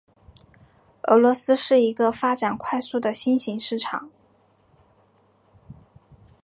[1.03, 4.09] 俄罗斯是一个发展快速的新型市场。